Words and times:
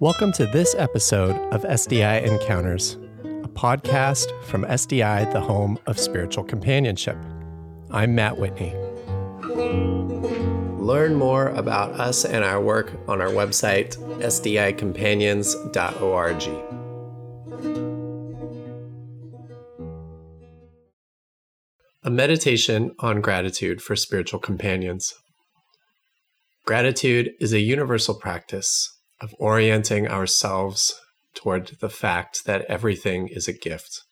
Welcome 0.00 0.30
to 0.34 0.46
this 0.46 0.76
episode 0.78 1.34
of 1.52 1.64
SDI 1.64 2.22
Encounters, 2.22 2.94
a 3.24 3.48
podcast 3.48 4.30
from 4.44 4.62
SDI, 4.62 5.32
the 5.32 5.40
home 5.40 5.76
of 5.86 5.98
spiritual 5.98 6.44
companionship. 6.44 7.16
I'm 7.90 8.14
Matt 8.14 8.38
Whitney. 8.38 8.72
Learn 10.80 11.16
more 11.16 11.48
about 11.48 11.98
us 11.98 12.24
and 12.24 12.44
our 12.44 12.60
work 12.60 12.92
on 13.08 13.20
our 13.20 13.30
website, 13.30 13.96
sdicompanions.org. 14.20 16.42
A 22.04 22.10
meditation 22.10 22.94
on 23.00 23.20
gratitude 23.20 23.82
for 23.82 23.96
spiritual 23.96 24.38
companions. 24.38 25.12
Gratitude 26.64 27.32
is 27.40 27.52
a 27.52 27.58
universal 27.58 28.14
practice 28.14 28.94
of 29.20 29.34
orienting 29.38 30.08
ourselves 30.08 30.94
toward 31.34 31.76
the 31.80 31.88
fact 31.88 32.44
that 32.46 32.64
everything 32.66 33.28
is 33.28 33.48
a 33.48 33.52
gift. 33.52 34.02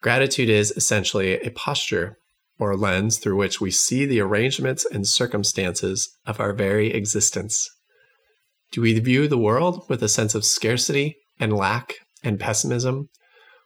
Gratitude 0.00 0.48
is 0.48 0.70
essentially 0.72 1.40
a 1.40 1.50
posture 1.50 2.16
or 2.58 2.76
lens 2.76 3.18
through 3.18 3.36
which 3.36 3.60
we 3.60 3.70
see 3.70 4.06
the 4.06 4.20
arrangements 4.20 4.84
and 4.84 5.06
circumstances 5.06 6.16
of 6.26 6.40
our 6.40 6.52
very 6.52 6.92
existence. 6.92 7.68
Do 8.72 8.80
we 8.80 8.98
view 8.98 9.28
the 9.28 9.38
world 9.38 9.84
with 9.88 10.02
a 10.02 10.08
sense 10.08 10.34
of 10.34 10.44
scarcity 10.44 11.16
and 11.38 11.52
lack 11.52 11.94
and 12.22 12.40
pessimism, 12.40 13.08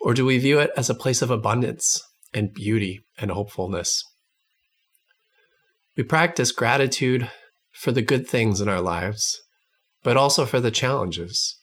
or 0.00 0.14
do 0.14 0.24
we 0.24 0.38
view 0.38 0.58
it 0.58 0.70
as 0.76 0.90
a 0.90 0.94
place 0.94 1.22
of 1.22 1.30
abundance 1.30 2.02
and 2.34 2.52
beauty 2.52 3.00
and 3.18 3.30
hopefulness? 3.30 4.02
We 5.96 6.02
practice 6.02 6.50
gratitude 6.50 7.30
for 7.72 7.92
the 7.92 8.02
good 8.02 8.26
things 8.26 8.60
in 8.60 8.68
our 8.68 8.80
lives 8.80 9.40
but 10.02 10.16
also 10.16 10.44
for 10.44 10.60
the 10.60 10.70
challenges. 10.70 11.58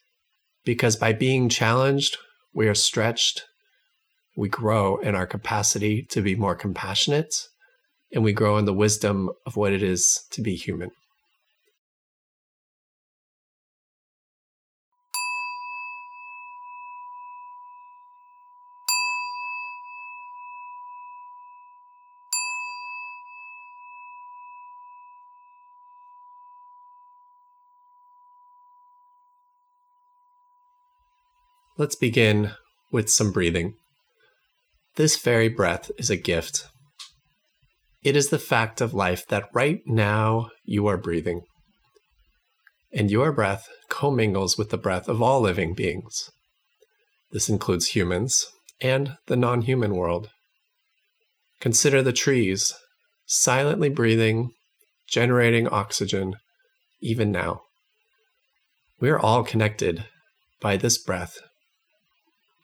Because 0.66 0.96
by 0.96 1.14
being 1.14 1.50
challenged, 1.50 2.18
we 2.54 2.68
are 2.68 2.76
stretched, 2.76 3.44
we 4.36 4.50
grow 4.50 4.98
in 4.98 5.16
our 5.16 5.28
capacity 5.28 6.04
to 6.12 6.22
be 6.22 6.36
more 6.36 6.56
compassionate, 6.56 7.34
and 8.12 8.24
we 8.24 8.34
grow 8.34 8.58
in 8.58 8.66
the 8.66 8.74
wisdom 8.74 9.30
of 9.46 9.56
what 9.56 9.74
it 9.74 9.84
is 9.84 10.24
to 10.32 10.42
be 10.42 10.56
human. 10.56 10.92
Let's 31.80 31.96
begin 31.96 32.52
with 32.92 33.10
some 33.10 33.32
breathing. 33.32 33.74
This 34.98 35.16
very 35.18 35.48
breath 35.48 35.90
is 35.98 36.10
a 36.10 36.18
gift. 36.18 36.68
It 38.04 38.18
is 38.18 38.32
the 38.32 38.38
fact 38.38 38.82
of 38.82 38.94
life 38.94 39.26
that 39.30 39.48
right 39.54 39.80
now 39.86 40.50
you 40.66 40.88
are 40.88 40.98
breathing. 40.98 41.44
And 42.92 43.10
your 43.10 43.32
breath 43.32 43.70
commingles 43.88 44.58
with 44.58 44.72
the 44.72 44.78
breath 44.78 45.08
of 45.08 45.22
all 45.22 45.40
living 45.40 45.74
beings. 45.74 46.30
This 47.32 47.48
includes 47.48 47.96
humans 47.96 48.46
and 48.82 49.16
the 49.28 49.38
non 49.38 49.62
human 49.62 49.96
world. 49.96 50.32
Consider 51.62 52.02
the 52.02 52.12
trees 52.12 52.74
silently 53.26 53.88
breathing, 53.88 54.52
generating 55.08 55.70
oxygen, 55.70 56.36
even 57.00 57.32
now. 57.32 57.62
We 59.00 59.10
are 59.10 59.20
all 59.20 59.46
connected 59.46 60.04
by 60.60 60.76
this 60.76 60.98
breath 60.98 61.40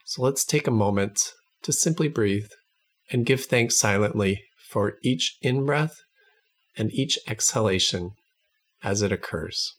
so 0.06 0.22
let's 0.22 0.46
take 0.46 0.68
a 0.68 0.72
moment 0.72 1.34
to 1.64 1.74
simply 1.74 2.08
breathe 2.08 2.50
and 3.12 3.26
give 3.26 3.44
thanks 3.44 3.76
silently 3.76 4.44
for 4.70 4.98
each 5.04 5.38
in 5.42 5.66
breath 5.66 5.96
and 6.78 6.94
each 6.94 7.18
exhalation 7.28 8.12
as 8.84 9.02
it 9.02 9.12
occurs. 9.12 9.74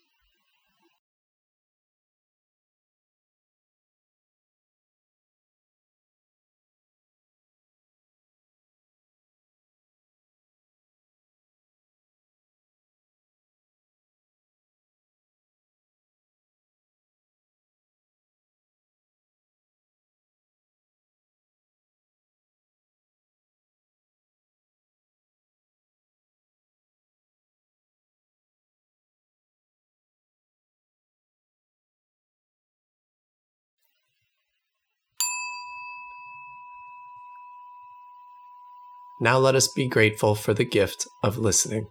Now 39.19 39.39
let 39.39 39.55
us 39.55 39.69
be 39.69 39.89
grateful 39.89 40.35
for 40.35 40.53
the 40.53 40.65
gift 40.65 41.07
of 41.23 41.39
listening. 41.39 41.87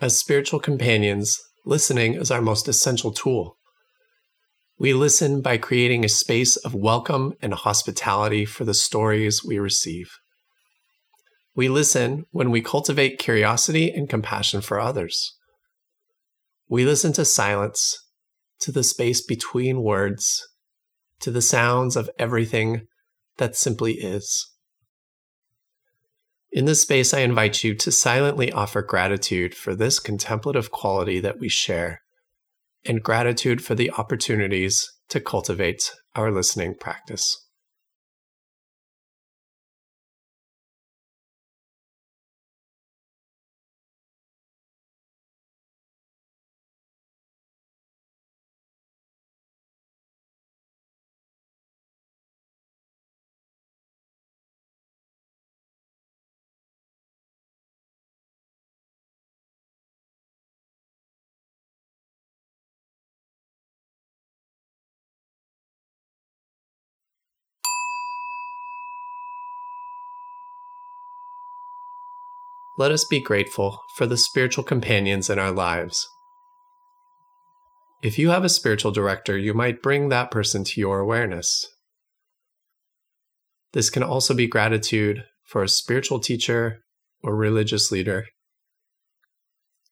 As 0.00 0.16
spiritual 0.16 0.58
companions, 0.58 1.38
listening 1.66 2.14
is 2.14 2.30
our 2.30 2.40
most 2.40 2.66
essential 2.66 3.12
tool. 3.12 3.58
We 4.78 4.94
listen 4.94 5.42
by 5.42 5.58
creating 5.58 6.04
a 6.04 6.08
space 6.08 6.56
of 6.56 6.74
welcome 6.74 7.34
and 7.42 7.52
hospitality 7.52 8.46
for 8.46 8.64
the 8.64 8.72
stories 8.72 9.44
we 9.44 9.58
receive. 9.58 10.08
We 11.54 11.68
listen 11.68 12.24
when 12.30 12.50
we 12.50 12.62
cultivate 12.62 13.18
curiosity 13.18 13.90
and 13.90 14.08
compassion 14.08 14.62
for 14.62 14.80
others. 14.80 15.34
We 16.70 16.86
listen 16.86 17.12
to 17.14 17.24
silence, 17.26 17.98
to 18.60 18.72
the 18.72 18.84
space 18.84 19.20
between 19.20 19.82
words, 19.82 20.46
to 21.20 21.30
the 21.30 21.42
sounds 21.42 21.96
of 21.96 22.08
everything 22.18 22.86
that 23.36 23.56
simply 23.56 23.94
is. 23.94 24.46
In 26.50 26.64
this 26.64 26.82
space, 26.82 27.12
I 27.12 27.20
invite 27.20 27.62
you 27.62 27.74
to 27.74 27.92
silently 27.92 28.50
offer 28.50 28.80
gratitude 28.80 29.54
for 29.54 29.74
this 29.74 29.98
contemplative 29.98 30.70
quality 30.70 31.20
that 31.20 31.38
we 31.38 31.48
share, 31.48 32.02
and 32.84 33.02
gratitude 33.02 33.62
for 33.62 33.74
the 33.74 33.90
opportunities 33.92 34.90
to 35.10 35.20
cultivate 35.20 35.92
our 36.14 36.30
listening 36.30 36.74
practice. 36.74 37.47
Let 72.76 72.92
us 72.92 73.04
be 73.04 73.20
grateful 73.20 73.80
for 73.96 74.06
the 74.06 74.16
spiritual 74.16 74.64
companions 74.64 75.30
in 75.30 75.38
our 75.38 75.50
lives. 75.50 76.06
If 78.02 78.18
you 78.18 78.30
have 78.30 78.44
a 78.44 78.48
spiritual 78.48 78.92
director, 78.92 79.36
you 79.36 79.54
might 79.54 79.82
bring 79.82 80.08
that 80.08 80.30
person 80.30 80.62
to 80.64 80.80
your 80.80 81.00
awareness. 81.00 81.66
This 83.72 83.90
can 83.90 84.02
also 84.02 84.34
be 84.34 84.46
gratitude 84.46 85.24
for 85.44 85.62
a 85.62 85.68
spiritual 85.68 86.20
teacher 86.20 86.84
or 87.22 87.34
religious 87.34 87.90
leader. 87.90 88.26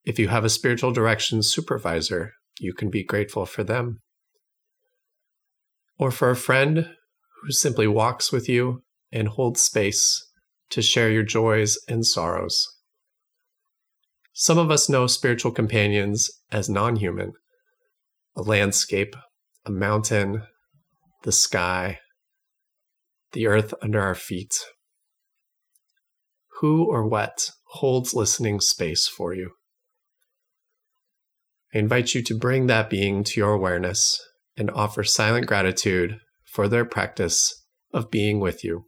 If 0.05 0.19
you 0.19 0.29
have 0.29 0.45
a 0.45 0.51
spiritual 0.51 0.93
direction 0.93 1.43
supervisor, 1.43 2.35
you 2.61 2.73
can 2.73 2.91
be 2.91 3.03
grateful 3.03 3.45
for 3.45 3.65
them. 3.65 4.01
Or 5.99 6.11
for 6.11 6.31
a 6.31 6.37
friend 6.37 6.91
who 7.43 7.51
simply 7.51 7.89
walks 7.89 8.31
with 8.31 8.49
you 8.49 8.83
and 9.11 9.29
holds 9.29 9.63
space 9.63 10.26
to 10.71 10.83
share 10.83 11.11
your 11.11 11.23
joys 11.23 11.77
and 11.89 12.07
sorrows. 12.07 12.67
Some 14.33 14.59
of 14.59 14.71
us 14.71 14.89
know 14.89 15.07
spiritual 15.07 15.53
companions 15.53 16.31
as 16.53 16.69
non 16.69 16.97
human 16.97 17.33
a 18.37 18.43
landscape, 18.43 19.17
a 19.65 19.71
mountain, 19.71 20.43
the 21.23 21.33
sky, 21.33 21.99
the 23.33 23.47
earth 23.47 23.73
under 23.83 24.01
our 24.01 24.15
feet. 24.15 24.59
Who 26.61 26.85
or 26.85 27.07
what 27.07 27.51
holds 27.69 28.13
listening 28.15 28.61
space 28.61 29.09
for 29.09 29.35
you? 29.35 29.53
I 31.75 31.79
invite 31.79 32.15
you 32.15 32.23
to 32.23 32.39
bring 32.39 32.67
that 32.67 32.91
being 32.91 33.25
to 33.25 33.41
your 33.41 33.53
awareness 33.53 34.21
and 34.57 34.71
offer 34.71 35.03
silent 35.03 35.47
gratitude 35.47 36.19
for 36.45 36.69
their 36.69 36.85
practice 36.85 37.65
of 37.93 38.11
being 38.11 38.41
with 38.41 38.65
you. 38.65 38.85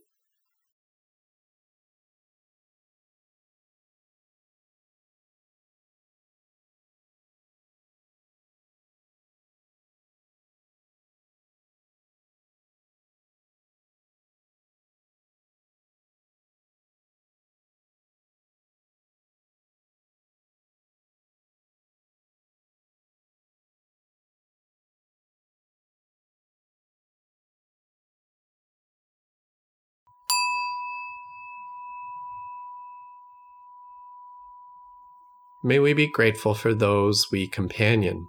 May 35.65 35.81
we 35.81 35.93
be 35.93 36.11
grateful 36.11 36.55
for 36.55 36.73
those 36.73 37.27
we 37.33 37.49
companion. 37.49 38.25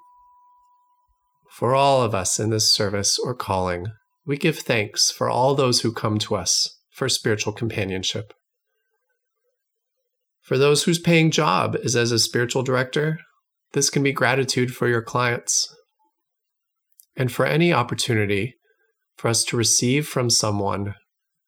For 1.52 1.76
all 1.76 2.02
of 2.02 2.16
us 2.16 2.40
in 2.40 2.50
this 2.50 2.74
service 2.74 3.20
or 3.20 3.36
calling, 3.36 3.88
we 4.26 4.38
give 4.38 4.60
thanks 4.60 5.12
for 5.12 5.30
all 5.30 5.54
those 5.54 5.82
who 5.82 5.92
come 5.92 6.18
to 6.20 6.36
us 6.36 6.80
for 6.92 7.08
spiritual 7.08 7.54
companionship. 7.54 8.34
For 10.42 10.58
those 10.58 10.84
whose 10.84 11.00
paying 11.00 11.30
job 11.30 11.76
is 11.76 11.96
as 11.96 12.12
a 12.12 12.18
spiritual 12.18 12.64
director, 12.64 13.20
this 13.74 13.92
can 13.92 14.02
be 14.02 14.12
gratitude 14.12 14.74
for 14.74 14.88
your 14.88 15.04
clients. 15.04 15.72
And 17.16 17.32
for 17.32 17.46
any 17.46 17.72
opportunity 17.72 18.56
for 19.18 19.28
us 19.28 19.44
to 19.46 19.58
receive 19.58 20.08
from 20.08 20.32
someone 20.32 20.96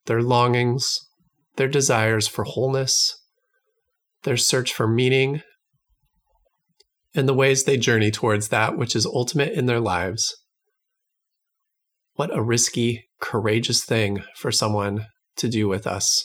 their 0.05 0.21
longings, 0.21 0.99
their 1.55 1.67
desires 1.67 2.27
for 2.27 2.43
wholeness, 2.43 3.15
their 4.23 4.37
search 4.37 4.73
for 4.73 4.87
meaning 4.87 5.41
and 7.13 7.27
the 7.27 7.33
ways 7.33 7.63
they 7.63 7.77
journey 7.77 8.11
towards 8.11 8.47
that 8.49 8.77
which 8.77 8.95
is 8.95 9.05
ultimate 9.05 9.53
in 9.53 9.65
their 9.65 9.79
lives. 9.79 10.35
What 12.13 12.35
a 12.35 12.41
risky, 12.41 13.07
courageous 13.19 13.83
thing 13.83 14.23
for 14.35 14.51
someone 14.51 15.07
to 15.37 15.49
do 15.49 15.67
with 15.67 15.87
us 15.87 16.23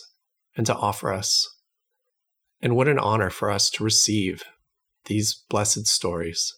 and 0.55 0.65
to 0.65 0.75
offer 0.75 1.13
us. 1.13 1.47
And 2.61 2.75
what 2.75 2.87
an 2.87 2.99
honor 2.99 3.29
for 3.29 3.49
us 3.49 3.69
to 3.71 3.83
receive 3.83 4.43
these 5.05 5.43
blessed 5.49 5.87
stories. 5.87 6.53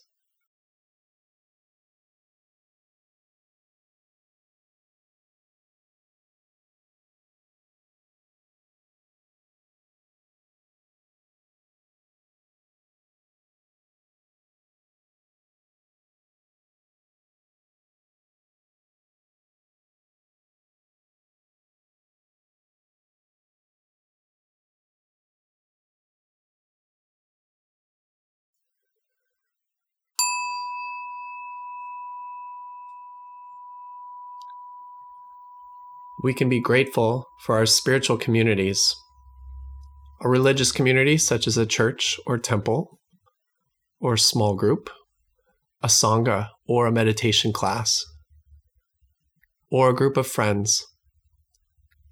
We 36.22 36.34
can 36.34 36.48
be 36.48 36.60
grateful 36.60 37.26
for 37.42 37.56
our 37.56 37.66
spiritual 37.66 38.18
communities. 38.18 38.94
A 40.22 40.28
religious 40.28 40.70
community, 40.70 41.16
such 41.16 41.46
as 41.46 41.56
a 41.56 41.64
church 41.64 42.20
or 42.26 42.36
temple, 42.36 42.98
or 44.00 44.16
small 44.16 44.54
group, 44.54 44.90
a 45.82 45.86
Sangha 45.86 46.48
or 46.66 46.86
a 46.86 46.92
meditation 46.92 47.52
class, 47.52 48.04
or 49.70 49.88
a 49.88 49.94
group 49.94 50.16
of 50.16 50.26
friends. 50.26 50.84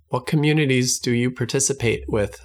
What 0.09 0.27
communities 0.27 0.99
do 0.99 1.13
you 1.13 1.31
participate 1.31 2.05
with 2.09 2.41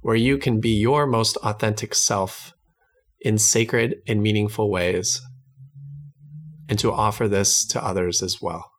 where 0.00 0.16
you 0.16 0.36
can 0.36 0.60
be 0.60 0.70
your 0.70 1.06
most 1.06 1.38
authentic 1.38 1.94
self 1.94 2.52
in 3.20 3.38
sacred 3.38 3.96
and 4.06 4.22
meaningful 4.22 4.70
ways, 4.70 5.22
and 6.68 6.78
to 6.78 6.92
offer 6.92 7.28
this 7.28 7.64
to 7.68 7.82
others 7.82 8.22
as 8.22 8.42
well? 8.42 8.70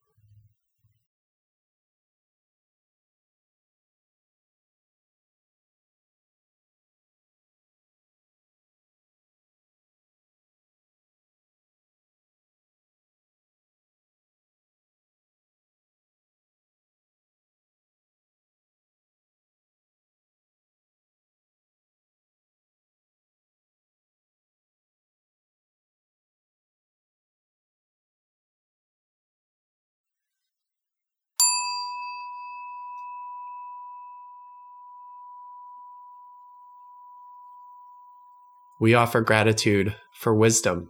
We 38.79 38.93
offer 38.93 39.21
gratitude 39.21 39.95
for 40.19 40.33
wisdom, 40.35 40.89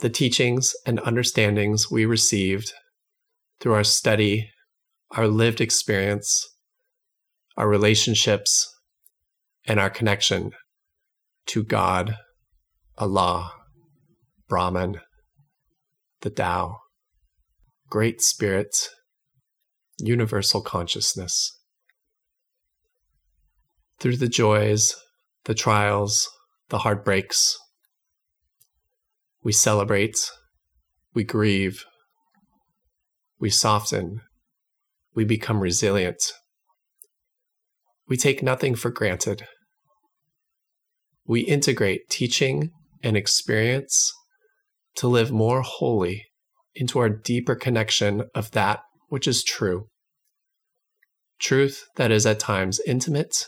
the 0.00 0.10
teachings 0.10 0.74
and 0.86 1.00
understandings 1.00 1.90
we 1.90 2.04
received 2.04 2.72
through 3.60 3.74
our 3.74 3.84
study, 3.84 4.50
our 5.12 5.28
lived 5.28 5.60
experience, 5.60 6.48
our 7.56 7.68
relationships, 7.68 8.68
and 9.66 9.78
our 9.78 9.90
connection 9.90 10.50
to 11.46 11.62
God, 11.62 12.16
Allah, 12.98 13.52
Brahman, 14.48 15.00
the 16.22 16.30
Tao, 16.30 16.78
Great 17.88 18.20
Spirit, 18.20 18.88
universal 19.98 20.60
consciousness. 20.60 21.58
Through 24.00 24.16
the 24.16 24.28
joys 24.28 24.96
the 25.44 25.54
trials, 25.54 26.28
the 26.68 26.78
heartbreaks. 26.78 27.56
We 29.42 29.52
celebrate, 29.52 30.30
we 31.14 31.24
grieve, 31.24 31.84
we 33.38 33.50
soften, 33.50 34.20
we 35.14 35.24
become 35.24 35.60
resilient. 35.60 36.22
We 38.08 38.16
take 38.16 38.42
nothing 38.42 38.74
for 38.74 38.90
granted. 38.90 39.46
We 41.26 41.40
integrate 41.40 42.08
teaching 42.08 42.70
and 43.02 43.16
experience 43.16 44.12
to 44.96 45.08
live 45.08 45.32
more 45.32 45.62
wholly 45.62 46.26
into 46.74 46.98
our 46.98 47.08
deeper 47.08 47.54
connection 47.54 48.24
of 48.34 48.52
that 48.52 48.80
which 49.08 49.26
is 49.26 49.44
true. 49.44 49.88
Truth 51.38 51.84
that 51.96 52.10
is 52.10 52.24
at 52.24 52.38
times 52.38 52.80
intimate 52.86 53.46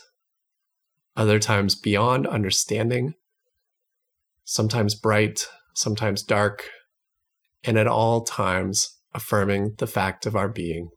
other 1.15 1.39
times 1.39 1.75
beyond 1.75 2.27
understanding, 2.27 3.13
sometimes 4.43 4.95
bright, 4.95 5.47
sometimes 5.73 6.23
dark, 6.23 6.69
and 7.63 7.77
at 7.77 7.87
all 7.87 8.23
times 8.23 8.97
affirming 9.13 9.75
the 9.77 9.87
fact 9.87 10.25
of 10.25 10.35
our 10.35 10.49
being. 10.49 10.89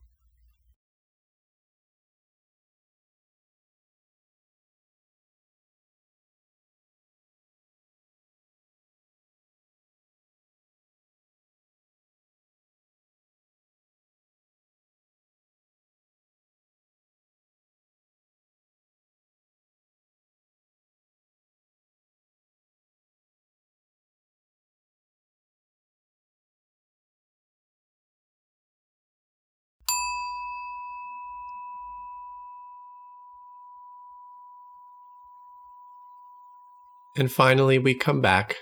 And 37.18 37.32
finally, 37.32 37.80
we 37.80 37.96
come 37.96 38.20
back 38.20 38.54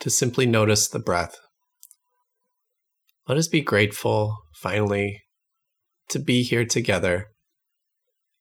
to 0.00 0.10
simply 0.10 0.44
notice 0.44 0.86
the 0.86 0.98
breath. 0.98 1.38
Let 3.26 3.38
us 3.38 3.48
be 3.48 3.62
grateful, 3.62 4.36
finally, 4.60 5.22
to 6.10 6.18
be 6.18 6.42
here 6.42 6.66
together 6.66 7.28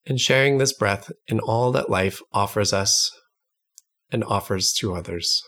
and 0.05 0.19
sharing 0.19 0.57
this 0.57 0.73
breath 0.73 1.13
in 1.29 1.39
all 1.39 1.71
that 1.71 1.89
life 1.89 2.19
offers 2.33 2.73
us 2.73 3.09
and 4.11 4.21
offers 4.25 4.73
to 4.79 4.93
others. 4.93 5.41